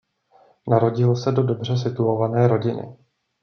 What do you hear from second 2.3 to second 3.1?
rodiny.